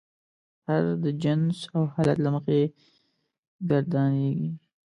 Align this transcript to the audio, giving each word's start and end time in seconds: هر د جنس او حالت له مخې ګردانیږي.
هر 0.67 0.83
د 1.03 1.05
جنس 1.23 1.57
او 1.75 1.83
حالت 1.93 2.17
له 2.21 2.29
مخې 2.35 2.59
ګردانیږي. 3.69 4.49